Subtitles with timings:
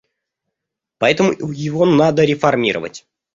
[0.97, 3.05] Поэтому его надо реформировать.